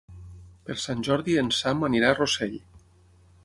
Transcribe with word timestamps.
Per 0.69 0.75
Sant 0.83 1.03
Jordi 1.07 1.37
en 1.43 1.51
Sam 1.59 1.87
anirà 1.91 2.11
a 2.15 2.19
Rossell. 2.21 2.57